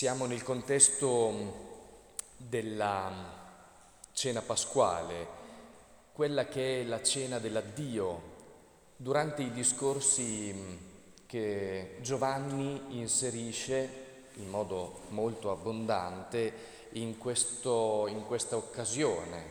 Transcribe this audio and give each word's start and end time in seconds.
Siamo 0.00 0.24
nel 0.24 0.42
contesto 0.42 1.90
della 2.38 3.12
cena 4.12 4.40
pasquale, 4.40 5.26
quella 6.12 6.46
che 6.46 6.80
è 6.80 6.84
la 6.84 7.02
cena 7.02 7.38
dell'addio. 7.38 8.22
Durante 8.96 9.42
i 9.42 9.52
discorsi 9.52 10.54
che 11.26 11.98
Giovanni 12.00 12.98
inserisce 12.98 14.28
in 14.36 14.48
modo 14.48 15.00
molto 15.08 15.50
abbondante 15.50 16.50
in, 16.92 17.18
questo, 17.18 18.06
in 18.08 18.24
questa 18.24 18.56
occasione. 18.56 19.44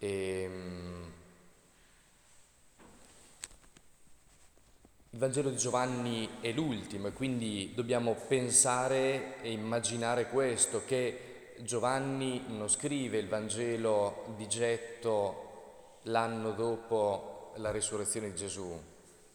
E, 0.00 0.50
Il 5.14 5.20
Vangelo 5.20 5.50
di 5.50 5.56
Giovanni 5.56 6.28
è 6.40 6.50
l'ultimo 6.50 7.06
e 7.06 7.12
quindi 7.12 7.70
dobbiamo 7.72 8.16
pensare 8.26 9.40
e 9.42 9.52
immaginare 9.52 10.26
questo, 10.26 10.82
che 10.84 11.52
Giovanni 11.60 12.42
non 12.48 12.68
scrive 12.68 13.18
il 13.18 13.28
Vangelo 13.28 14.34
di 14.36 14.48
getto 14.48 15.98
l'anno 16.02 16.50
dopo 16.50 17.52
la 17.58 17.70
risurrezione 17.70 18.30
di 18.30 18.34
Gesù, 18.34 18.76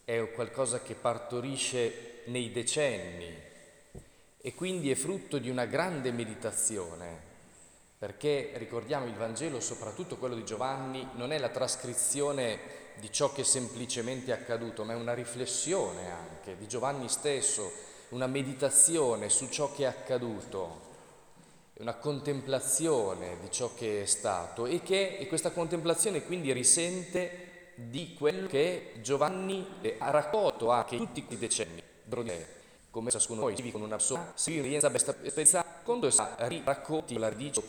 è 0.04 0.30
qualcosa 0.32 0.82
che 0.82 0.92
partorisce 0.92 2.24
nei 2.26 2.52
decenni 2.52 3.34
e 4.36 4.54
quindi 4.54 4.90
è 4.90 4.94
frutto 4.94 5.38
di 5.38 5.48
una 5.48 5.64
grande 5.64 6.12
meditazione, 6.12 7.29
perché 8.00 8.52
ricordiamo 8.54 9.04
il 9.04 9.12
Vangelo, 9.12 9.60
soprattutto 9.60 10.16
quello 10.16 10.34
di 10.34 10.42
Giovanni, 10.42 11.06
non 11.16 11.32
è 11.32 11.38
la 11.38 11.50
trascrizione 11.50 12.58
di 12.94 13.12
ciò 13.12 13.30
che 13.30 13.44
semplicemente 13.44 14.30
è 14.30 14.34
accaduto, 14.34 14.84
ma 14.84 14.94
è 14.94 14.96
una 14.96 15.12
riflessione 15.12 16.10
anche 16.10 16.56
di 16.56 16.66
Giovanni 16.66 17.10
stesso, 17.10 17.70
una 18.08 18.26
meditazione 18.26 19.28
su 19.28 19.50
ciò 19.50 19.70
che 19.74 19.82
è 19.82 19.86
accaduto, 19.86 20.80
una 21.74 21.92
contemplazione 21.96 23.36
di 23.38 23.50
ciò 23.50 23.74
che 23.74 24.00
è 24.00 24.06
stato 24.06 24.64
e 24.64 24.80
che 24.80 25.18
e 25.18 25.26
questa 25.26 25.50
contemplazione 25.50 26.24
quindi 26.24 26.54
risente 26.54 27.72
di 27.74 28.14
quello 28.14 28.46
che 28.46 28.92
Giovanni 29.02 29.74
ha 29.98 30.08
raccolto 30.08 30.70
anche 30.70 30.96
in 30.96 31.12
tutti 31.12 31.34
i 31.34 31.38
decenni, 31.38 31.82
come 32.90 33.10
ciascuno 33.10 33.40
di 33.40 33.46
noi 33.46 33.54
vive 33.56 33.72
con 33.72 33.82
una 33.82 33.96
persona, 33.96 34.32
si 34.34 34.56
esperienza 34.56 34.90
questa 34.90 35.14
esperienza 35.22 35.64
quando 35.82 36.10
si 36.10 36.22
racconti 36.64 37.18
la 37.18 37.28
radice 37.28 37.60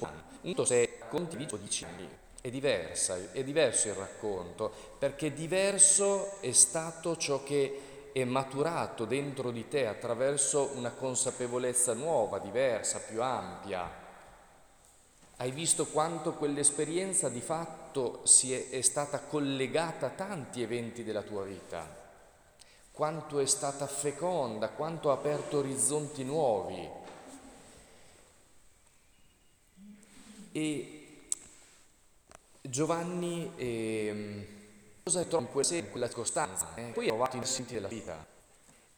un 0.41 0.65
se 0.65 0.97
racconti 0.99 1.37
di 1.37 1.45
12 1.45 1.83
anni 1.85 2.09
è 2.41 2.49
diversa, 2.49 3.31
è 3.31 3.43
diverso 3.43 3.87
il 3.87 3.93
racconto, 3.93 4.71
perché 4.97 5.31
diverso 5.31 6.41
è 6.41 6.51
stato 6.51 7.15
ciò 7.15 7.43
che 7.43 8.09
è 8.11 8.23
maturato 8.23 9.05
dentro 9.05 9.51
di 9.51 9.67
te 9.67 9.85
attraverso 9.85 10.71
una 10.75 10.91
consapevolezza 10.91 11.93
nuova, 11.93 12.39
diversa, 12.39 12.99
più 12.99 13.21
ampia. 13.21 13.99
Hai 15.37 15.51
visto 15.51 15.85
quanto 15.85 16.33
quell'esperienza 16.33 17.29
di 17.29 17.41
fatto 17.41 18.21
è, 18.53 18.69
è 18.69 18.81
stata 18.81 19.19
collegata 19.19 20.07
a 20.07 20.09
tanti 20.09 20.63
eventi 20.63 21.03
della 21.03 21.21
tua 21.21 21.43
vita, 21.43 22.00
quanto 22.91 23.39
è 23.39 23.45
stata 23.45 23.87
feconda, 23.87 24.69
quanto 24.69 25.09
ha 25.09 25.13
aperto 25.13 25.59
orizzonti 25.59 26.23
nuovi. 26.23 26.89
E 30.51 31.01
Giovanni 32.61 33.51
eh, 33.55 34.47
cosa 35.03 35.23
trova 35.23 35.45
in 35.45 35.51
quella, 35.51 35.83
quella 35.89 36.07
circostanza? 36.07 36.75
Eh? 36.75 36.91
Poi 36.93 37.05
ha 37.05 37.09
trovato 37.09 37.37
i 37.37 37.45
senti 37.45 37.73
della 37.73 37.87
vita, 37.87 38.25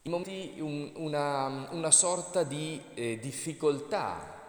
in 0.01 0.11
momenti 0.11 0.59
un, 0.59 0.91
una, 0.95 1.67
una, 1.71 1.91
sorta 1.91 2.43
di 2.43 2.81
eh, 2.95 3.19
difficoltà 3.19 4.41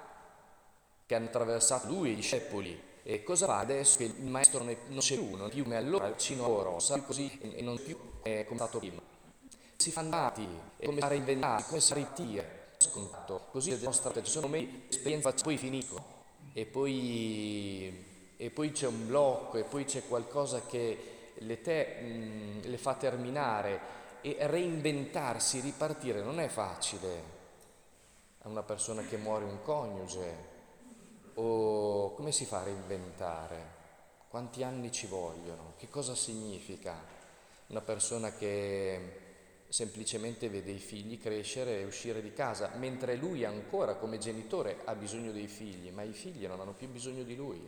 che 1.07 1.15
hanno 1.15 1.27
attraversato 1.27 1.87
lui 1.87 2.09
e 2.09 2.13
i 2.13 2.17
discepoli. 2.17 2.93
E 3.07 3.23
cosa 3.23 3.45
fa 3.45 3.59
adesso 3.59 3.99
che 3.99 4.05
il 4.05 4.25
maestro 4.25 4.65
non 4.65 4.99
c'è 4.99 5.17
più, 5.17 5.37
non 5.37 5.49
è 5.49 5.51
più 5.51 5.63
come 5.63 5.77
allora 5.77 6.09
vicino 6.09 6.47
a 6.47 6.49
loro, 6.49 6.79
sa 6.81 6.99
così 7.03 7.39
e 7.55 7.61
non 7.61 7.79
più 7.81 7.97
eh, 8.23 8.47
come 8.47 8.59
è 8.59 8.63
stato 8.63 8.79
prima. 8.79 9.14
Si 9.77 9.91
fa 9.91 10.01
andati, 10.01 10.47
e 10.77 10.87
come 10.87 11.01
fare 11.01 11.17
inventare, 11.17 11.65
come 11.69 11.81
ritira, 11.91 12.45
scontato. 12.79 13.47
Così 13.51 13.73
è 13.73 13.77
nostra 13.83 14.13
ci 14.23 14.41
di 14.41 14.87
esperienza, 14.89 15.33
poi 15.33 15.59
finisco 15.59 16.13
e 16.53 16.67
poi 16.67 18.13
e 18.37 18.51
poi 18.51 18.73
c'è 18.73 18.87
un 18.87 19.07
blocco 19.07 19.59
e 19.59 19.65
poi 19.65 19.85
c'è 19.85 20.07
qualcosa 20.07 20.63
che 20.67 21.33
le, 21.37 21.61
te, 21.63 22.01
mh, 22.01 22.69
le 22.69 22.79
fa 22.79 22.95
terminare 22.95 24.03
e 24.21 24.37
reinventarsi, 24.41 25.61
ripartire 25.61 26.23
non 26.23 26.41
è 26.41 26.49
facile 26.49 27.33
a 28.43 28.49
una 28.49 28.63
persona 28.63 29.03
che 29.03 29.17
muore 29.17 29.45
un 29.45 29.63
coniuge 29.63 30.53
o 31.35 32.13
come 32.15 32.33
si 32.33 32.45
fa 32.45 32.61
a 32.61 32.65
reinventare? 32.65 33.83
Quanti 34.29 34.63
anni 34.63 34.91
ci 34.91 35.07
vogliono? 35.07 35.75
Che 35.77 35.89
cosa 35.89 36.15
significa 36.15 36.95
una 37.69 37.81
persona 37.81 38.33
che 38.33 39.24
semplicemente 39.75 40.49
vede 40.49 40.71
i 40.71 40.79
figli 40.79 41.19
crescere 41.19 41.81
e 41.81 41.85
uscire 41.85 42.23
di 42.23 42.33
casa, 42.33 42.71
mentre 42.77 43.17
lui 43.17 43.45
ancora 43.45 43.97
come 43.97 44.19
genitore 44.19 44.83
ha 44.85 44.95
bisogno 44.95 45.33
dei 45.33 45.49
figli, 45.49 45.91
ma 45.91 46.03
i 46.03 46.13
figli 46.13 46.47
non 46.47 46.61
hanno 46.61 46.75
più 46.75 46.87
bisogno 46.89 47.25
di 47.25 47.35
lui. 47.35 47.61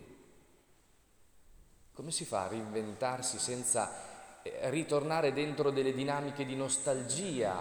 Come 1.93 2.13
si 2.13 2.25
fa 2.25 2.45
a 2.45 2.47
reinventarsi 2.47 3.41
senza 3.41 4.43
eh, 4.43 4.71
ritornare 4.71 5.33
dentro 5.33 5.73
delle 5.73 5.93
dinamiche 5.93 6.45
di 6.45 6.55
nostalgia 6.55 7.61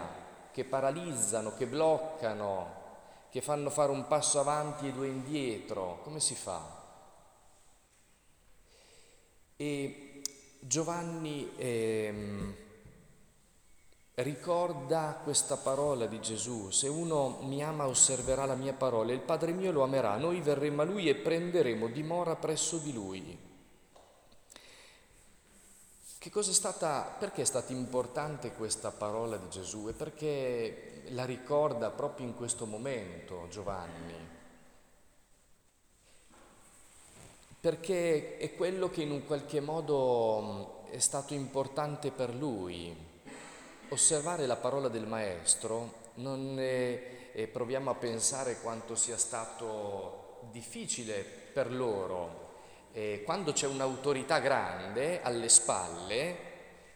che 0.51 0.63
paralizzano, 0.63 1.55
che 1.55 1.66
bloccano, 1.66 2.84
che 3.31 3.41
fanno 3.41 3.72
fare 3.72 3.91
un 3.91 4.05
passo 4.05 4.39
avanti 4.39 4.88
e 4.88 4.91
due 4.91 5.07
indietro? 5.07 6.01
Come 6.03 6.19
si 6.19 6.35
fa? 6.35 6.84
E 9.55 10.22
Giovanni 10.59 11.51
ehm, 11.57 12.55
ricorda 14.16 15.20
questa 15.24 15.58
parola 15.58 16.06
di 16.06 16.22
Gesù, 16.22 16.70
se 16.70 16.88
uno 16.88 17.40
mi 17.42 17.62
ama 17.62 17.88
osserverà 17.88 18.46
la 18.46 18.56
mia 18.56 18.74
parola, 18.74 19.12
il 19.12 19.20
Padre 19.20 19.52
mio 19.52 19.72
lo 19.72 19.84
amerà, 19.84 20.16
noi 20.16 20.40
verremo 20.40 20.81
a 20.81 20.86
lui 20.86 21.09
e 21.09 21.16
prenderemo 21.16 21.88
dimora 21.88 22.36
presso 22.36 22.78
di 22.78 22.94
lui. 22.94 23.53
Che 26.18 26.31
cosa 26.31 26.50
è 26.50 26.53
stata, 26.53 27.16
perché 27.20 27.42
è 27.42 27.46
stata 27.46 27.72
importante 27.74 28.53
questa 28.53 28.90
parola 28.90 29.38
di 29.38 29.50
Gesù 29.50 29.90
e 29.90 29.94
perché 29.94 31.03
la 31.09 31.26
ricorda 31.26 31.92
proprio 31.92 32.26
in 32.26 32.36
questo 32.36 32.66
momento 32.66 33.47
Giovanni? 33.50 34.14
Perché 37.59 38.38
è 38.38 38.56
quello 38.56 38.90
che 38.90 39.02
in 39.03 39.12
un 39.12 39.26
qualche 39.26 39.59
modo 39.59 40.86
è 40.90 41.00
stato 41.00 41.34
importante 41.34 42.12
per 42.12 42.34
lui. 42.34 43.14
Osservare 43.95 44.45
la 44.45 44.57
parola 44.57 44.89
del 44.89 45.07
Maestro 45.07 46.11
non 46.16 46.59
è, 46.59 47.31
e 47.31 47.47
proviamo 47.47 47.89
a 47.89 47.95
pensare 47.95 48.59
quanto 48.59 48.94
sia 48.94 49.17
stato 49.17 50.39
difficile 50.51 51.23
per 51.23 51.72
loro 51.72 52.44
eh, 52.91 53.22
quando 53.23 53.53
c'è 53.53 53.67
un'autorità 53.67 54.39
grande 54.39 55.22
alle 55.22 55.47
spalle 55.47 56.38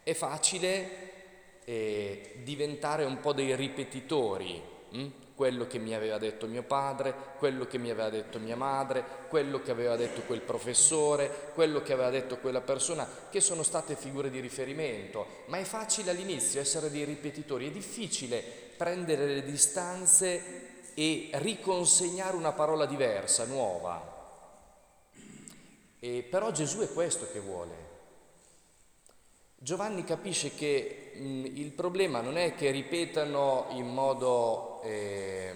è 0.03 0.13
facile 0.13 1.61
eh, 1.63 2.41
diventare 2.43 3.05
un 3.05 3.21
po' 3.21 3.31
dei 3.31 3.55
ripetitori, 3.55 4.61
hm? 4.91 5.07
Quello 5.39 5.67
che 5.67 5.79
mi 5.79 5.95
aveva 5.95 6.17
detto 6.17 6.47
mio 6.47 6.63
padre, 6.63 7.15
quello 7.37 7.65
che 7.65 7.77
mi 7.77 7.89
aveva 7.89 8.09
detto 8.09 8.39
mia 8.39 8.57
madre, 8.57 9.01
quello 9.29 9.61
che 9.61 9.71
aveva 9.71 9.95
detto 9.95 10.19
quel 10.23 10.41
professore, 10.41 11.51
quello 11.53 11.81
che 11.81 11.93
aveva 11.93 12.09
detto 12.09 12.39
quella 12.39 12.59
persona, 12.59 13.07
che 13.29 13.39
sono 13.39 13.63
state 13.63 13.95
figure 13.95 14.29
di 14.29 14.41
riferimento, 14.41 15.43
ma 15.45 15.57
è 15.57 15.63
facile 15.63 16.11
all'inizio 16.11 16.59
essere 16.59 16.91
dei 16.91 17.05
ripetitori, 17.05 17.69
è 17.69 17.71
difficile 17.71 18.43
prendere 18.75 19.27
le 19.27 19.43
distanze 19.45 20.91
e 20.93 21.29
riconsegnare 21.31 22.35
una 22.35 22.51
parola 22.51 22.85
diversa, 22.85 23.45
nuova. 23.45 24.17
E 26.01 26.27
però 26.29 26.51
Gesù 26.51 26.79
è 26.79 26.91
questo 26.91 27.31
che 27.31 27.39
vuole. 27.39 27.87
Giovanni 29.55 30.03
capisce 30.03 30.53
che 30.53 31.13
mh, 31.15 31.45
il 31.45 31.71
problema 31.71 32.19
non 32.19 32.37
è 32.37 32.55
che 32.55 32.71
ripetano 32.71 33.67
in 33.69 33.87
modo 33.87 34.68
eh, 34.83 35.53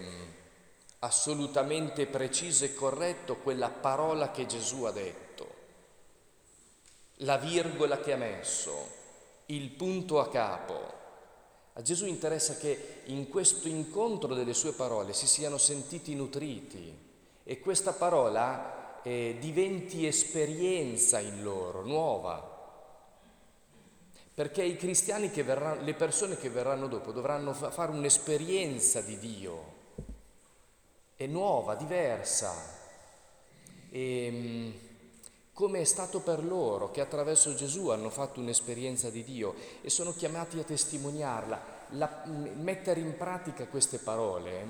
assolutamente 1.00 2.06
preciso 2.06 2.66
e 2.66 2.74
corretto 2.74 3.38
quella 3.38 3.70
parola 3.70 4.32
che 4.32 4.46
Gesù 4.46 4.84
ha 4.84 4.92
detto, 4.92 5.48
la 7.18 7.38
virgola 7.38 8.00
che 8.00 8.14
ha 8.14 8.18
messo, 8.18 9.02
il 9.48 9.70
punto 9.70 10.20
a 10.20 10.30
capo. 10.30 11.02
A 11.74 11.82
Gesù 11.82 12.06
interessa 12.06 12.56
che 12.56 13.02
in 13.06 13.28
questo 13.30 13.68
incontro 13.68 14.36
delle 14.36 14.54
sue 14.54 14.74
parole 14.74 15.14
si 15.14 15.28
siano 15.28 15.58
sentiti 15.58 16.14
nutriti 16.16 16.96
e 17.44 17.60
questa 17.60 17.94
parola 17.94 19.02
eh, 19.04 19.38
diventi 19.40 20.06
esperienza 20.06 21.20
in 21.20 21.44
loro, 21.44 21.84
nuova. 21.84 22.53
Perché 24.34 24.64
i 24.64 24.76
cristiani 24.76 25.30
che 25.30 25.44
verranno, 25.44 25.84
le 25.84 25.94
persone 25.94 26.38
che 26.38 26.50
verranno 26.50 26.88
dopo 26.88 27.12
dovranno 27.12 27.54
fa- 27.54 27.70
fare 27.70 27.92
un'esperienza 27.92 29.02
di 29.02 29.18
Dio. 29.20 29.82
è 31.16 31.28
nuova, 31.28 31.76
diversa. 31.76 32.52
E, 33.90 34.26
ehm, 34.26 34.74
come 35.54 35.82
è 35.82 35.84
stato 35.84 36.22
per 36.22 36.44
loro 36.44 36.90
che 36.90 37.00
attraverso 37.00 37.54
Gesù 37.54 37.90
hanno 37.90 38.10
fatto 38.10 38.40
un'esperienza 38.40 39.12
di 39.12 39.24
Dio 39.24 39.54
e 39.82 39.90
sono 39.92 40.14
chiamati 40.14 40.58
a 40.58 40.64
testimoniarla, 40.64 41.62
la, 41.90 42.24
mettere 42.26 43.00
in 43.00 43.16
pratica 43.16 43.68
queste 43.68 44.00
parole, 44.00 44.66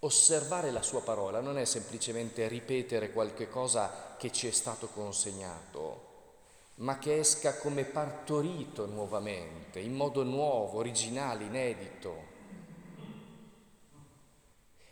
osservare 0.00 0.70
la 0.70 0.80
sua 0.80 1.02
parola 1.02 1.40
non 1.40 1.58
è 1.58 1.66
semplicemente 1.66 2.48
ripetere 2.48 3.12
qualche 3.12 3.50
cosa 3.50 4.14
che 4.16 4.32
ci 4.32 4.48
è 4.48 4.50
stato 4.50 4.88
consegnato, 4.88 6.08
ma 6.76 6.98
che 6.98 7.18
esca 7.18 7.56
come 7.56 7.84
partorito 7.84 8.86
nuovamente, 8.86 9.80
in 9.80 9.94
modo 9.94 10.22
nuovo, 10.22 10.78
originale, 10.78 11.44
inedito. 11.44 12.28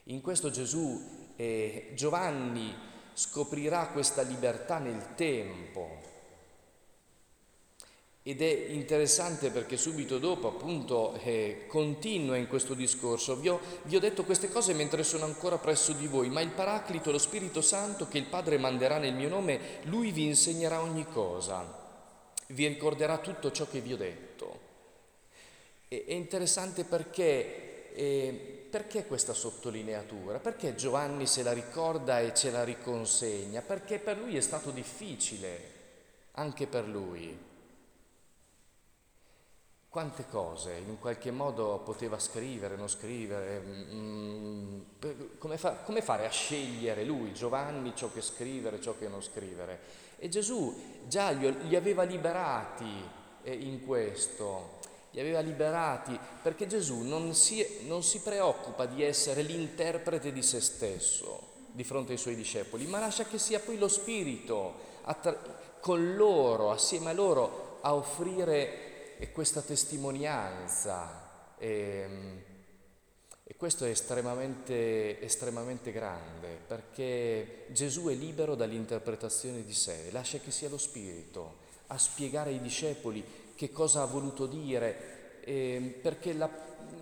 In 0.04 0.20
questo 0.20 0.50
Gesù, 0.50 1.32
eh, 1.36 1.92
Giovanni 1.94 2.74
scoprirà 3.14 3.88
questa 3.88 4.22
libertà 4.22 4.78
nel 4.78 5.14
tempo. 5.14 6.17
Ed 8.28 8.42
è 8.42 8.66
interessante 8.68 9.48
perché 9.48 9.78
subito 9.78 10.18
dopo 10.18 10.48
appunto 10.48 11.18
eh, 11.22 11.64
continua 11.66 12.36
in 12.36 12.46
questo 12.46 12.74
discorso. 12.74 13.36
Vi 13.36 13.48
ho, 13.48 13.58
vi 13.84 13.96
ho 13.96 14.00
detto 14.00 14.24
queste 14.24 14.50
cose 14.50 14.74
mentre 14.74 15.02
sono 15.02 15.24
ancora 15.24 15.56
presso 15.56 15.92
di 15.92 16.06
voi, 16.06 16.28
ma 16.28 16.42
il 16.42 16.50
Paraclito, 16.50 17.10
lo 17.10 17.16
Spirito 17.16 17.62
Santo 17.62 18.06
che 18.06 18.18
il 18.18 18.26
Padre 18.26 18.58
manderà 18.58 18.98
nel 18.98 19.14
mio 19.14 19.30
nome, 19.30 19.80
lui 19.84 20.12
vi 20.12 20.26
insegnerà 20.26 20.82
ogni 20.82 21.06
cosa, 21.06 21.64
vi 22.48 22.66
ricorderà 22.66 23.16
tutto 23.16 23.50
ciò 23.50 23.66
che 23.66 23.80
vi 23.80 23.94
ho 23.94 23.96
detto. 23.96 24.60
E, 25.88 26.04
è 26.06 26.12
interessante 26.12 26.84
perché... 26.84 27.94
Eh, 27.94 28.66
perché 28.68 29.06
questa 29.06 29.32
sottolineatura? 29.32 30.38
Perché 30.38 30.74
Giovanni 30.74 31.26
se 31.26 31.42
la 31.42 31.52
ricorda 31.52 32.20
e 32.20 32.34
ce 32.34 32.50
la 32.50 32.62
riconsegna? 32.62 33.62
Perché 33.62 33.98
per 33.98 34.18
lui 34.18 34.36
è 34.36 34.42
stato 34.42 34.70
difficile, 34.70 35.60
anche 36.32 36.66
per 36.66 36.86
lui. 36.86 37.47
Quante 39.90 40.26
cose 40.30 40.82
in 40.86 40.98
qualche 40.98 41.30
modo 41.30 41.78
poteva 41.78 42.18
scrivere, 42.18 42.76
non 42.76 42.88
scrivere, 42.88 43.58
mm, 43.60 44.80
come, 45.38 45.56
fa, 45.56 45.76
come, 45.76 46.02
fare 46.02 46.26
a 46.26 46.30
scegliere 46.30 47.04
lui, 47.04 47.32
Giovanni, 47.32 47.94
ciò 47.96 48.12
che 48.12 48.20
scrivere, 48.20 48.82
ciò 48.82 48.94
che 48.98 49.08
non 49.08 49.22
scrivere? 49.22 49.80
E 50.18 50.28
Gesù 50.28 50.74
già 51.06 51.30
li, 51.30 51.74
aveva 51.74 52.02
liberati 52.02 52.86
eh, 53.42 53.52
in 53.52 53.84
questo 53.86 54.76
li 55.12 55.20
aveva 55.20 55.40
liberati, 55.40 56.18
perché 56.42 56.66
Gesù 56.66 57.00
non 57.00 57.34
si, 57.34 57.64
non 57.86 58.02
si 58.02 58.20
preoccupa 58.20 58.84
di 58.84 59.02
essere 59.02 59.40
l'interprete 59.40 60.32
di 60.32 60.42
se 60.42 60.60
stesso 60.60 61.56
di 61.72 61.82
fronte 61.82 62.12
ai 62.12 62.18
suoi 62.18 62.34
discepoli, 62.34 62.86
ma 62.86 62.98
lascia 62.98 63.24
che 63.24 63.38
sia 63.38 63.60
poi 63.60 63.78
lo 63.78 63.88
Spirito 63.88 64.74
attra- 65.02 65.40
con 65.80 66.14
loro, 66.14 66.70
assieme 66.70 67.10
a 67.10 67.12
loro, 67.12 67.78
a 67.80 67.94
offrire 67.94 68.87
questa 69.32 69.60
testimonianza. 69.62 71.54
E, 71.58 71.68
ehm, 71.68 72.42
e 73.50 73.56
questo 73.56 73.86
è 73.86 73.88
estremamente, 73.88 75.22
estremamente 75.22 75.90
grande, 75.90 76.58
perché 76.66 77.64
Gesù 77.68 78.08
è 78.08 78.14
libero 78.14 78.54
dall'interpretazione 78.54 79.64
di 79.64 79.72
sé, 79.72 80.10
lascia 80.10 80.36
che 80.36 80.50
sia 80.50 80.68
lo 80.68 80.76
Spirito 80.76 81.56
a 81.86 81.96
spiegare 81.96 82.50
ai 82.50 82.60
discepoli 82.60 83.24
che 83.54 83.70
cosa 83.72 84.02
ha 84.02 84.04
voluto 84.04 84.44
dire, 84.44 85.40
eh, 85.44 85.98
perché 86.02 86.34
la, 86.34 86.50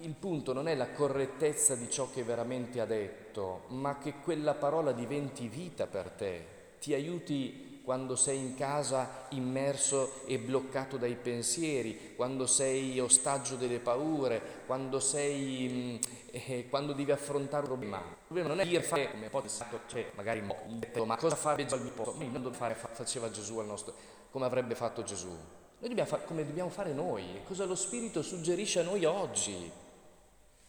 il 0.02 0.14
punto 0.14 0.52
non 0.52 0.68
è 0.68 0.76
la 0.76 0.90
correttezza 0.90 1.74
di 1.74 1.90
ciò 1.90 2.10
che 2.12 2.22
veramente 2.22 2.80
ha 2.80 2.86
detto, 2.86 3.64
ma 3.70 3.98
che 3.98 4.14
quella 4.22 4.54
parola 4.54 4.92
diventi 4.92 5.48
vita 5.48 5.88
per 5.88 6.10
te, 6.10 6.46
ti 6.78 6.94
aiuti 6.94 7.75
quando 7.86 8.16
sei 8.16 8.40
in 8.40 8.56
casa 8.56 9.28
immerso 9.28 10.24
e 10.26 10.40
bloccato 10.40 10.96
dai 10.96 11.14
pensieri, 11.14 12.16
quando 12.16 12.44
sei 12.48 12.98
ostaggio 12.98 13.54
delle 13.54 13.78
paure, 13.78 14.64
quando, 14.66 14.98
sei, 14.98 16.00
mm, 16.02 16.32
eh, 16.32 16.66
quando 16.68 16.92
devi 16.94 17.12
affrontare 17.12 17.62
un 17.62 17.68
problema. 17.68 17.98
Il 17.98 18.24
problema 18.24 18.48
non 18.48 18.58
è 18.58 18.66
dire 18.66 18.82
fare 18.82 19.08
come 19.12 19.28
poi 19.28 19.42
cioè, 19.86 20.10
magari 20.16 20.40
ma 20.40 21.16
cosa 21.16 21.36
fare 21.36 21.64
al 21.64 21.80
mio 21.80 21.92
posto? 21.92 22.16
Non 22.18 22.52
fare, 22.52 22.74
faceva 22.74 23.30
Gesù 23.30 23.58
al 23.58 23.66
nostro, 23.66 23.94
come 24.32 24.46
avrebbe 24.46 24.74
fatto 24.74 25.04
Gesù. 25.04 25.28
Noi 25.28 25.88
dobbiamo 25.88 26.08
fare 26.08 26.24
come 26.24 26.44
dobbiamo 26.44 26.70
fare 26.70 26.92
noi, 26.92 27.42
cosa 27.46 27.66
lo 27.66 27.76
Spirito 27.76 28.20
suggerisce 28.20 28.80
a 28.80 28.82
noi 28.82 29.04
oggi. 29.04 29.70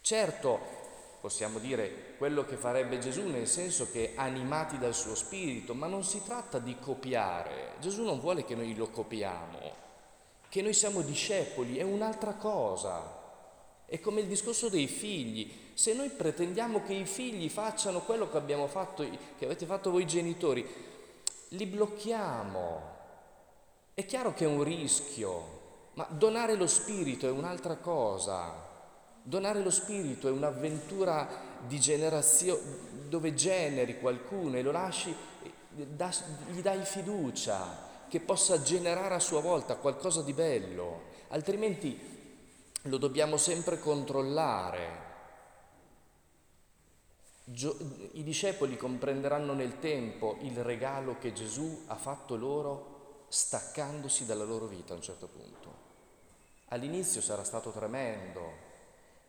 Certo, 0.00 0.60
possiamo 1.28 1.58
dire 1.58 2.14
quello 2.16 2.46
che 2.46 2.56
farebbe 2.56 2.98
Gesù 2.98 3.28
nel 3.28 3.46
senso 3.46 3.90
che 3.90 4.12
animati 4.14 4.78
dal 4.78 4.94
suo 4.94 5.14
Spirito, 5.14 5.74
ma 5.74 5.86
non 5.86 6.02
si 6.02 6.22
tratta 6.24 6.58
di 6.58 6.78
copiare. 6.80 7.74
Gesù 7.80 8.02
non 8.02 8.18
vuole 8.18 8.46
che 8.46 8.54
noi 8.54 8.74
lo 8.74 8.88
copiamo, 8.88 9.58
che 10.48 10.62
noi 10.62 10.72
siamo 10.72 11.02
discepoli, 11.02 11.76
è 11.76 11.82
un'altra 11.82 12.32
cosa. 12.32 13.16
È 13.84 14.00
come 14.00 14.22
il 14.22 14.26
discorso 14.26 14.70
dei 14.70 14.86
figli. 14.86 15.52
Se 15.74 15.92
noi 15.92 16.08
pretendiamo 16.08 16.82
che 16.82 16.94
i 16.94 17.04
figli 17.04 17.50
facciano 17.50 18.00
quello 18.00 18.30
che, 18.30 18.40
fatto, 18.68 19.06
che 19.36 19.44
avete 19.44 19.66
fatto 19.66 19.90
voi 19.90 20.06
genitori, 20.06 20.66
li 21.48 21.66
blocchiamo 21.66 22.96
è 23.92 24.06
chiaro 24.06 24.32
che 24.32 24.44
è 24.44 24.48
un 24.48 24.62
rischio, 24.62 25.90
ma 25.94 26.06
donare 26.08 26.54
lo 26.54 26.68
spirito 26.68 27.26
è 27.26 27.30
un'altra 27.30 27.76
cosa. 27.76 28.67
Donare 29.28 29.60
lo 29.60 29.70
spirito 29.70 30.26
è 30.26 30.30
un'avventura 30.30 31.28
di 31.66 31.78
generazione 31.78 32.62
dove 33.08 33.34
generi 33.34 33.98
qualcuno 33.98 34.56
e 34.56 34.62
lo 34.62 34.70
lasci, 34.70 35.14
gli 35.74 36.62
dai 36.62 36.82
fiducia 36.82 38.06
che 38.08 38.20
possa 38.20 38.62
generare 38.62 39.14
a 39.14 39.20
sua 39.20 39.42
volta 39.42 39.76
qualcosa 39.76 40.22
di 40.22 40.32
bello, 40.32 41.02
altrimenti 41.28 42.00
lo 42.80 42.96
dobbiamo 42.96 43.36
sempre 43.36 43.78
controllare. 43.78 45.06
I 47.52 48.22
discepoli 48.22 48.78
comprenderanno 48.78 49.52
nel 49.52 49.78
tempo 49.78 50.38
il 50.40 50.56
regalo 50.64 51.18
che 51.18 51.34
Gesù 51.34 51.82
ha 51.88 51.96
fatto 51.96 52.34
loro 52.34 53.26
staccandosi 53.28 54.24
dalla 54.24 54.44
loro 54.44 54.64
vita 54.64 54.94
a 54.94 54.96
un 54.96 55.02
certo 55.02 55.26
punto. 55.26 55.74
All'inizio 56.68 57.20
sarà 57.20 57.44
stato 57.44 57.72
tremendo, 57.72 58.67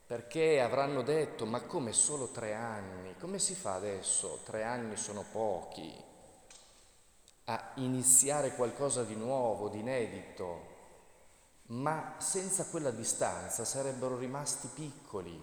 perché 0.10 0.60
avranno 0.60 1.04
detto, 1.04 1.46
ma 1.46 1.62
come 1.62 1.94
solo 1.94 2.30
tre 2.30 2.56
anni? 2.56 3.16
Come 3.20 3.38
si 3.38 3.54
fa 3.54 3.76
adesso? 3.76 4.40
Tre 4.44 4.64
anni 4.64 4.98
sono 4.98 5.24
pochi 5.32 5.94
a 7.44 7.74
iniziare 7.76 8.56
qualcosa 8.56 9.04
di 9.04 9.14
nuovo, 9.14 9.70
di 9.70 9.82
inedito, 9.82 10.62
ma 11.68 12.16
senza 12.18 12.66
quella 12.66 12.90
distanza 12.90 13.64
sarebbero 13.66 14.18
rimasti 14.18 14.68
piccoli, 14.74 15.40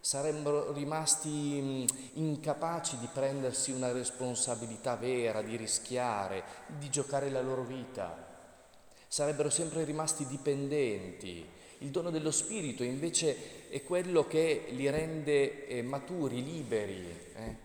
sarebbero 0.00 0.72
rimasti 0.72 1.86
incapaci 2.14 2.98
di 2.98 3.08
prendersi 3.12 3.70
una 3.70 3.92
responsabilità 3.92 4.96
vera, 4.96 5.42
di 5.42 5.54
rischiare, 5.54 6.42
di 6.66 6.90
giocare 6.90 7.30
la 7.30 7.40
loro 7.40 7.62
vita. 7.62 8.26
Sarebbero 9.06 9.48
sempre 9.48 9.84
rimasti 9.84 10.26
dipendenti. 10.26 11.48
Il 11.78 11.90
dono 11.90 12.10
dello 12.10 12.32
Spirito 12.32 12.82
invece 12.82 13.68
è 13.68 13.84
quello 13.84 14.26
che 14.26 14.64
li 14.70 14.90
rende 14.90 15.66
eh, 15.68 15.82
maturi, 15.82 16.42
liberi 16.42 17.06
eh? 17.34 17.56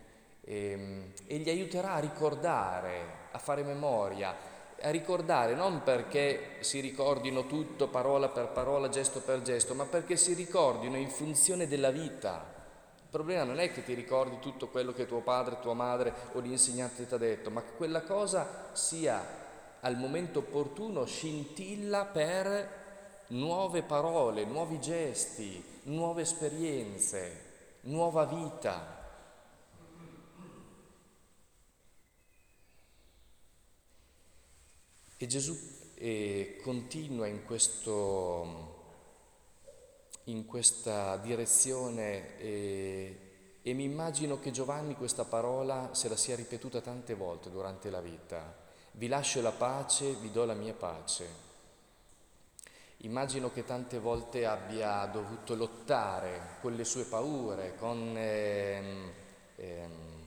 e, 0.41 0.71
ehm, 0.71 1.03
e 1.25 1.37
li 1.37 1.49
aiuterà 1.49 1.93
a 1.93 1.99
ricordare, 1.99 3.29
a 3.31 3.39
fare 3.39 3.63
memoria, 3.63 4.35
a 4.81 4.89
ricordare 4.91 5.55
non 5.55 5.81
perché 5.81 6.57
si 6.59 6.79
ricordino 6.79 7.47
tutto 7.47 7.87
parola 7.87 8.27
per 8.29 8.49
parola, 8.49 8.89
gesto 8.89 9.19
per 9.21 9.41
gesto, 9.41 9.73
ma 9.73 9.85
perché 9.85 10.15
si 10.15 10.33
ricordino 10.33 10.97
in 10.97 11.09
funzione 11.09 11.67
della 11.67 11.89
vita. 11.89 12.51
Il 12.97 13.09
problema 13.09 13.43
non 13.45 13.59
è 13.59 13.71
che 13.71 13.83
ti 13.83 13.93
ricordi 13.93 14.37
tutto 14.39 14.67
quello 14.67 14.93
che 14.93 15.07
tuo 15.07 15.21
padre, 15.21 15.59
tua 15.59 15.73
madre 15.73 16.13
o 16.33 16.39
l'insegnante 16.39 17.07
ti 17.07 17.13
ha 17.13 17.17
detto, 17.17 17.49
ma 17.49 17.61
che 17.61 17.75
quella 17.77 18.01
cosa 18.01 18.69
sia 18.73 19.41
al 19.79 19.97
momento 19.97 20.39
opportuno 20.39 21.05
scintilla 21.05 22.05
per 22.05 22.81
nuove 23.27 23.83
parole, 23.83 24.45
nuovi 24.45 24.79
gesti, 24.79 25.63
nuove 25.83 26.21
esperienze, 26.23 27.79
nuova 27.81 28.25
vita. 28.25 29.01
E 35.17 35.27
Gesù 35.27 35.57
eh, 35.95 36.59
continua 36.61 37.27
in, 37.27 37.45
questo, 37.45 38.81
in, 40.25 40.45
questa 40.45 41.15
direzione 41.17 42.37
eh, 42.39 43.19
e 43.61 43.73
mi 43.73 43.85
immagino 43.85 44.37
che 44.39 44.51
Giovanni 44.51 44.95
questa 44.95 45.23
parola 45.23 45.91
se 45.93 46.09
la 46.09 46.17
sia 46.17 46.35
ripetuta 46.35 46.81
tante 46.81 47.13
volte 47.13 47.49
durante 47.49 47.89
la 47.89 48.01
vita. 48.01 48.61
Vi 48.91 49.07
lascio 49.07 49.41
la 49.41 49.51
pace, 49.51 50.13
vi 50.15 50.29
do 50.29 50.43
la 50.43 50.53
mia 50.53 50.73
pace. 50.73 51.52
Immagino 53.03 53.51
che 53.51 53.65
tante 53.65 53.99
volte 53.99 54.45
abbia 54.45 55.05
dovuto 55.05 55.55
lottare 55.55 56.57
con 56.61 56.73
le 56.73 56.83
sue 56.83 57.03
paure, 57.03 57.75
con... 57.77 58.13
Eh, 58.17 59.11
ehm, 59.57 60.21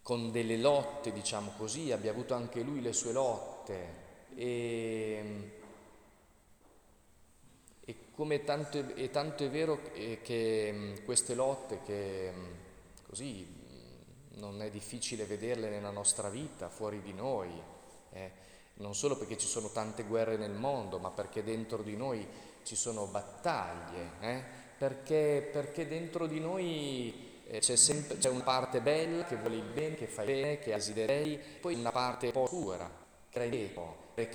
con 0.00 0.30
delle 0.30 0.58
lotte, 0.58 1.12
diciamo 1.12 1.52
così, 1.56 1.90
abbia 1.90 2.10
avuto 2.10 2.34
anche 2.34 2.60
lui 2.60 2.82
le 2.82 2.92
sue 2.92 3.12
lotte. 3.12 4.02
E, 4.34 5.50
e 7.80 7.96
come 8.12 8.44
tanto 8.44 8.94
e 8.94 9.10
tanto 9.10 9.44
è 9.44 9.48
vero 9.48 9.80
che, 9.80 10.20
che 10.22 10.70
mm, 10.72 10.94
queste 11.06 11.34
lotte, 11.34 11.80
che 11.86 12.30
mm, 12.34 12.52
così 13.08 13.46
non 14.34 14.60
è 14.60 14.70
difficile 14.70 15.24
vederle 15.24 15.70
nella 15.70 15.90
nostra 15.90 16.28
vita, 16.28 16.68
fuori 16.68 17.00
di 17.00 17.14
noi, 17.14 17.50
eh, 18.12 18.30
non 18.74 18.94
solo 18.94 19.16
perché 19.16 19.38
ci 19.38 19.46
sono 19.46 19.70
tante 19.70 20.02
guerre 20.04 20.36
nel 20.36 20.52
mondo, 20.52 20.98
ma 20.98 21.10
perché 21.10 21.44
dentro 21.44 21.82
di 21.82 21.96
noi 21.96 22.26
ci 22.64 22.74
sono 22.76 23.06
battaglie, 23.06 24.10
eh, 24.20 24.42
perché, 24.76 25.48
perché 25.52 25.86
dentro 25.86 26.26
di 26.26 26.40
noi 26.40 27.42
eh, 27.46 27.60
c'è, 27.60 27.76
sempre, 27.76 28.16
c'è 28.18 28.30
una 28.30 28.42
parte 28.42 28.80
bella 28.80 29.24
che 29.24 29.36
vuole 29.36 29.56
il 29.56 29.62
bene, 29.62 29.94
che 29.94 30.06
fa 30.06 30.22
il 30.22 30.28
bene, 30.28 30.58
che 30.58 30.72
ha 30.72 30.76
desideri, 30.76 31.40
poi 31.60 31.74
una 31.74 31.92
parte 31.92 32.30
oscura, 32.34 32.90
che 33.28 33.44
è 33.44 33.48
dietro, 33.48 34.12
che 34.14 34.28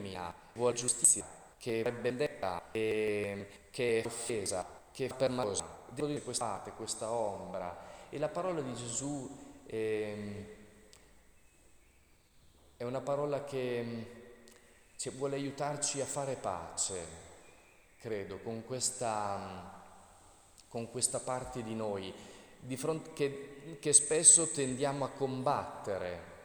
vuole 0.53 0.75
giustizia, 0.75 1.25
che 1.58 1.81
è 1.81 1.91
vendetta, 1.91 2.62
che, 2.72 3.48
che 3.72 4.01
è 4.01 4.05
offesa, 4.05 4.65
che 4.91 5.08
è 5.08 5.15
permalosa. 5.15 5.77
Devo 5.89 6.08
dire 6.08 6.22
questa 6.22 6.46
parte, 6.46 6.72
questa 6.72 7.12
ombra. 7.12 7.88
E 8.10 8.17
la 8.17 8.29
parola 8.29 8.62
di 8.62 8.74
Gesù 8.74 9.29
eh, 9.65 10.55
è 12.77 12.84
una 12.84 13.01
parola 13.01 13.43
che 13.43 14.19
cioè, 15.00 15.13
vuole 15.13 15.38
aiutarci 15.38 16.01
a 16.01 16.06
fare 16.06 16.34
pace, 16.34 17.06
credo, 18.01 18.39
con 18.39 18.65
questa, 18.65 19.82
con 20.68 20.91
questa 20.91 21.22
parte 21.22 21.63
di 21.63 21.74
noi 21.74 22.13
di 22.60 22.75
fronte, 22.75 23.13
che, 23.13 23.77
che 23.79 23.94
spesso 23.94 24.50
tendiamo 24.50 25.06
a 25.06 25.10
combattere. 25.10 26.38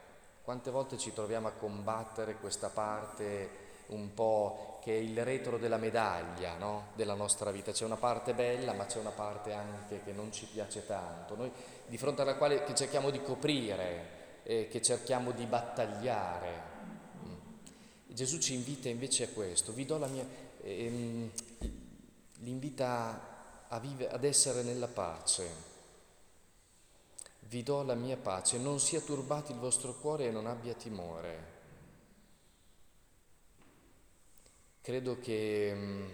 Quante 0.45 0.71
volte 0.71 0.99
ci 0.99 1.13
troviamo 1.13 1.49
a 1.49 1.51
combattere 1.51 2.37
questa 2.37 2.69
parte 2.69 3.63
un 3.87 4.15
po' 4.15 4.79
che 4.85 4.93
è 4.93 5.01
il 5.01 5.25
retro 5.25 5.59
della 5.59 5.77
medaglia 5.77 6.55
no? 6.57 6.91
della 6.95 7.15
nostra 7.15 7.51
vita. 7.51 7.73
C'è 7.73 7.85
una 7.85 7.97
parte 7.97 8.35
bella, 8.35 8.73
ma 8.73 8.87
c'è 8.87 9.01
una 9.01 9.11
parte 9.11 9.53
anche 9.53 10.01
che 10.05 10.13
non 10.13 10.31
ci 10.31 10.47
piace 10.47 10.87
tanto. 10.87 11.35
Noi 11.35 11.51
di 11.89 11.99
fronte 11.99 12.23
alla 12.23 12.37
quale 12.37 12.65
cerchiamo 12.77 13.11
di 13.11 13.21
coprire, 13.21 14.43
eh, 14.45 14.69
che 14.69 14.81
cerchiamo 14.81 15.33
di 15.33 15.45
battagliare. 15.45 16.74
Gesù 18.15 18.39
ci 18.39 18.55
invita 18.55 18.89
invece 18.89 19.25
a 19.25 19.29
questo. 19.29 19.73
Vi 19.73 19.85
do 19.85 19.99
la 19.99 20.07
mia. 20.07 20.27
Ehm, 20.63 21.31
l'invita 22.39 23.69
vive, 23.81 24.09
ad 24.09 24.25
essere 24.25 24.63
nella 24.63 24.89
pace 24.89 25.73
vi 27.55 27.63
do 27.63 27.83
la 27.83 27.95
mia 27.95 28.17
pace, 28.17 28.59
non 28.59 28.81
sia 28.81 29.01
turbato 29.01 29.53
il 29.53 29.59
vostro 29.59 29.95
cuore 29.95 30.27
e 30.27 30.31
non 30.31 30.47
abbia 30.47 30.75
timore. 30.75 31.53
Credo 34.81 35.19
che 35.21 35.73
mm, 35.73 36.09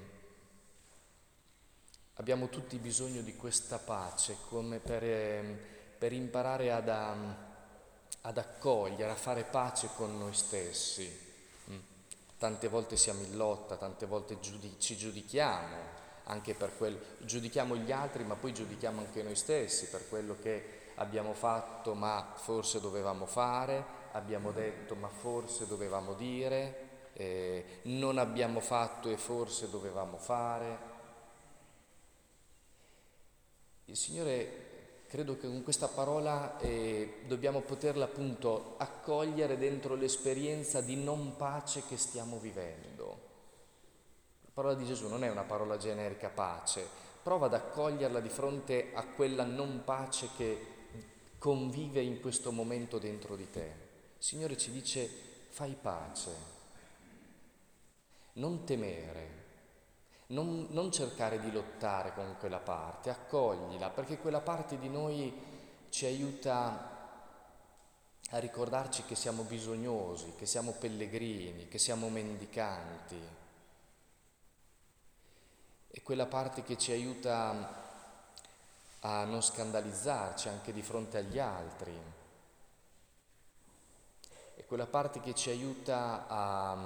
abbiamo 2.14 2.48
tutti 2.48 2.76
bisogno 2.76 3.22
di 3.22 3.34
questa 3.36 3.78
pace 3.78 4.36
come 4.48 4.78
per, 4.80 5.02
ehm, 5.02 5.58
per 5.96 6.12
imparare 6.12 6.72
ad, 6.72 6.88
um, 6.88 7.36
ad, 8.20 8.38
accogliere, 8.38 9.10
a 9.10 9.16
fare 9.16 9.44
pace 9.44 9.88
con 9.96 10.18
noi 10.18 10.34
stessi. 10.34 11.29
Mm. 12.40 12.48
Tante 12.48 12.68
volte 12.68 12.96
siamo 12.96 13.22
in 13.22 13.36
lotta, 13.36 13.76
tante 13.76 14.06
volte 14.06 14.40
giudi- 14.40 14.76
ci 14.78 14.96
giudichiamo, 14.96 15.76
anche 16.24 16.54
per 16.54 16.74
quel, 16.76 16.98
giudichiamo 17.18 17.76
gli 17.76 17.92
altri, 17.92 18.24
ma 18.24 18.34
poi 18.34 18.54
giudichiamo 18.54 19.00
anche 19.00 19.22
noi 19.22 19.36
stessi 19.36 19.88
per 19.88 20.08
quello 20.08 20.36
che 20.40 20.78
abbiamo 20.96 21.32
fatto 21.32 21.94
ma 21.94 22.32
forse 22.36 22.80
dovevamo 22.80 23.26
fare, 23.26 23.84
abbiamo 24.12 24.52
detto 24.52 24.94
ma 24.94 25.08
forse 25.08 25.66
dovevamo 25.66 26.14
dire, 26.14 26.88
eh, 27.12 27.80
non 27.82 28.16
abbiamo 28.18 28.60
fatto 28.60 29.10
e 29.10 29.16
forse 29.18 29.68
dovevamo 29.68 30.16
fare. 30.16 30.88
Il 33.86 33.96
Signore, 33.96 34.69
credo 35.10 35.36
che 35.36 35.48
con 35.48 35.64
questa 35.64 35.88
parola 35.88 36.56
eh, 36.60 37.22
dobbiamo 37.26 37.62
poterla 37.62 38.04
appunto 38.04 38.76
accogliere 38.78 39.58
dentro 39.58 39.96
l'esperienza 39.96 40.80
di 40.80 40.94
non 40.94 41.34
pace 41.36 41.82
che 41.84 41.96
stiamo 41.96 42.38
vivendo. 42.38 43.28
La 44.42 44.50
parola 44.54 44.74
di 44.74 44.86
Gesù 44.86 45.08
non 45.08 45.24
è 45.24 45.28
una 45.28 45.42
parola 45.42 45.76
generica 45.78 46.28
pace, 46.28 46.86
prova 47.24 47.46
ad 47.46 47.54
accoglierla 47.54 48.20
di 48.20 48.28
fronte 48.28 48.92
a 48.94 49.04
quella 49.04 49.42
non 49.42 49.82
pace 49.84 50.28
che 50.36 50.66
convive 51.38 52.00
in 52.02 52.20
questo 52.20 52.52
momento 52.52 53.00
dentro 53.00 53.34
di 53.34 53.50
te. 53.50 53.74
Il 54.16 54.24
Signore 54.24 54.56
ci 54.56 54.70
dice 54.70 55.10
fai 55.48 55.76
pace, 55.80 56.30
non 58.34 58.62
temere, 58.62 59.49
non, 60.30 60.66
non, 60.70 60.92
cercare 60.92 61.40
di 61.40 61.50
lottare 61.50 62.12
con 62.14 62.36
quella 62.38 62.58
parte, 62.58 63.10
accoglila, 63.10 63.90
perché 63.90 64.18
quella 64.18 64.40
parte 64.40 64.78
di 64.78 64.88
noi 64.88 65.32
ci 65.90 66.06
aiuta 66.06 66.98
a 68.30 68.38
ricordarci 68.38 69.04
che 69.04 69.16
siamo 69.16 69.42
bisognosi, 69.42 70.34
che 70.36 70.46
siamo 70.46 70.72
pellegrini, 70.72 71.66
che 71.68 71.78
siamo 71.78 72.08
mendicanti. 72.08 73.20
È 75.88 76.00
quella 76.02 76.26
parte 76.26 76.62
che 76.62 76.78
ci 76.78 76.92
aiuta 76.92 77.88
a 79.00 79.24
non 79.24 79.42
scandalizzarci 79.42 80.48
anche 80.48 80.72
di 80.72 80.82
fronte 80.82 81.18
agli 81.18 81.40
altri. 81.40 81.92
È 84.54 84.64
quella 84.64 84.86
parte 84.86 85.20
che 85.20 85.34
ci 85.34 85.50
aiuta 85.50 86.26
a, 86.28 86.76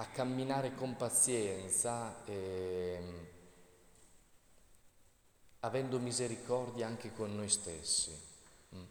a 0.00 0.06
camminare 0.06 0.74
con 0.74 0.94
pazienza 0.96 2.24
e 2.24 3.00
avendo 5.60 5.98
misericordia 5.98 6.86
anche 6.86 7.12
con 7.12 7.34
noi 7.34 7.48
stessi. 7.48 8.16
Mm. 8.76 8.82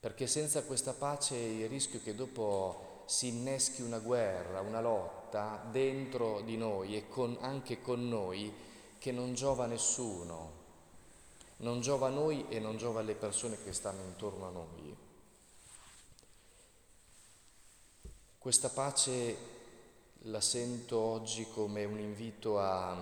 Perché 0.00 0.26
senza 0.26 0.64
questa 0.64 0.92
pace 0.92 1.36
il 1.36 1.68
rischio 1.68 2.00
che 2.02 2.16
dopo 2.16 3.04
si 3.06 3.28
inneschi 3.28 3.82
una 3.82 4.00
guerra, 4.00 4.60
una 4.60 4.80
lotta 4.80 5.64
dentro 5.70 6.40
di 6.40 6.56
noi 6.56 6.96
e 6.96 7.08
con, 7.08 7.38
anche 7.40 7.80
con 7.80 8.08
noi 8.08 8.52
che 8.98 9.12
non 9.12 9.34
giova 9.34 9.64
a 9.64 9.68
nessuno, 9.68 10.56
non 11.58 11.80
giova 11.80 12.08
a 12.08 12.10
noi 12.10 12.46
e 12.48 12.58
non 12.58 12.76
giova 12.76 13.00
alle 13.00 13.14
persone 13.14 13.56
che 13.62 13.72
stanno 13.72 14.02
intorno 14.02 14.48
a 14.48 14.50
noi. 14.50 14.96
Questa 18.38 18.68
pace 18.68 19.36
la 20.22 20.40
sento 20.40 20.98
oggi 20.98 21.46
come 21.52 21.84
un 21.84 21.98
invito 21.98 22.58
a, 22.60 22.96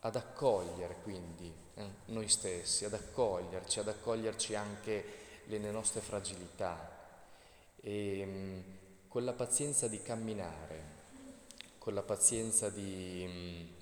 ad 0.00 0.16
accogliere 0.16 0.96
quindi 1.02 1.52
eh, 1.74 1.86
noi 2.06 2.28
stessi, 2.28 2.84
ad 2.84 2.94
accoglierci, 2.94 3.78
ad 3.78 3.88
accoglierci 3.88 4.54
anche 4.54 5.04
le 5.46 5.58
nostre 5.70 6.00
fragilità. 6.00 6.90
E 7.80 8.24
mm, 8.26 8.60
con 9.08 9.24
la 9.24 9.32
pazienza 9.32 9.88
di 9.88 10.02
camminare, 10.02 10.82
con 11.78 11.94
la 11.94 12.02
pazienza 12.02 12.68
di 12.70 13.24
mm, 13.26 13.74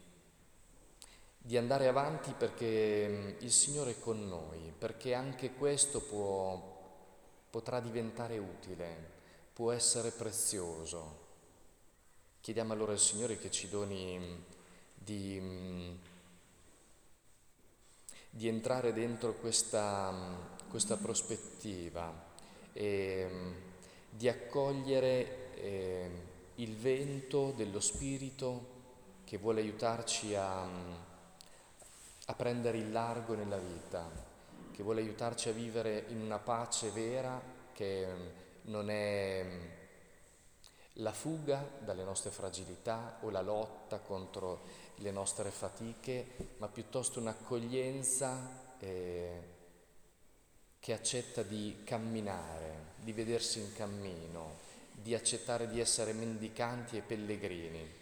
di 1.44 1.56
andare 1.56 1.88
avanti 1.88 2.32
perché 2.38 3.08
mm, 3.08 3.28
il 3.40 3.50
Signore 3.50 3.92
è 3.92 3.98
con 3.98 4.28
noi, 4.28 4.72
perché 4.76 5.12
anche 5.12 5.54
questo 5.54 6.00
può, 6.00 6.80
potrà 7.50 7.80
diventare 7.80 8.38
utile, 8.38 9.20
può 9.52 9.72
essere 9.72 10.10
prezioso. 10.10 11.20
Chiediamo 12.40 12.72
allora 12.72 12.92
al 12.92 12.98
Signore 12.98 13.38
che 13.38 13.50
ci 13.50 13.68
doni 13.68 14.18
mm, 14.18 14.34
di, 14.94 15.38
mm, 15.40 15.94
di 18.30 18.48
entrare 18.48 18.92
dentro 18.92 19.34
questa, 19.34 20.12
questa 20.68 20.96
prospettiva 20.96 22.30
e 22.72 23.28
di 24.08 24.28
accogliere 24.28 25.54
eh, 25.54 26.10
il 26.56 26.76
vento 26.76 27.52
dello 27.56 27.80
Spirito 27.80 28.70
che 29.24 29.38
vuole 29.38 29.60
aiutarci 29.60 30.34
a 30.34 31.20
a 32.26 32.34
prendere 32.34 32.78
il 32.78 32.92
largo 32.92 33.34
nella 33.34 33.58
vita, 33.58 34.08
che 34.72 34.82
vuole 34.82 35.00
aiutarci 35.00 35.48
a 35.48 35.52
vivere 35.52 36.04
in 36.08 36.20
una 36.20 36.38
pace 36.38 36.90
vera 36.90 37.40
che 37.72 38.06
non 38.62 38.90
è 38.90 39.46
la 40.96 41.12
fuga 41.12 41.66
dalle 41.80 42.04
nostre 42.04 42.30
fragilità 42.30 43.18
o 43.22 43.30
la 43.30 43.40
lotta 43.40 43.98
contro 44.00 44.80
le 44.96 45.10
nostre 45.10 45.50
fatiche, 45.50 46.54
ma 46.58 46.68
piuttosto 46.68 47.18
un'accoglienza 47.20 48.76
eh, 48.78 49.42
che 50.78 50.92
accetta 50.92 51.42
di 51.42 51.82
camminare, 51.84 52.92
di 52.96 53.12
vedersi 53.12 53.60
in 53.60 53.72
cammino, 53.72 54.58
di 54.92 55.14
accettare 55.14 55.68
di 55.68 55.80
essere 55.80 56.12
mendicanti 56.12 56.96
e 56.96 57.00
pellegrini. 57.00 58.01